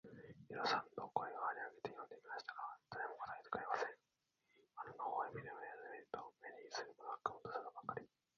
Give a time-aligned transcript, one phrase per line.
[0.49, 3.87] 二三度声を張り上げて呼んでみましたが、誰も答えてくれません。
[4.73, 8.09] 窓の方へ目をやって見ると、目にうつるものは雲と空ばかり、